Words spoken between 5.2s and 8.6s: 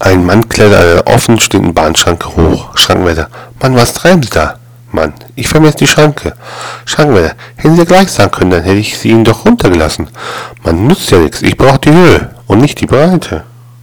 ich vermesse die Schranke. Schrankenwärter. Hätten Sie gleich sagen können,